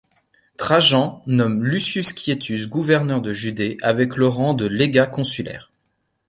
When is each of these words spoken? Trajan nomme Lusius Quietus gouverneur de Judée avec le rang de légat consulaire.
Trajan 0.57 1.21
nomme 1.27 1.63
Lusius 1.63 2.11
Quietus 2.11 2.67
gouverneur 2.67 3.21
de 3.21 3.31
Judée 3.33 3.77
avec 3.83 4.15
le 4.17 4.25
rang 4.27 4.55
de 4.55 4.65
légat 4.65 5.05
consulaire. 5.05 5.69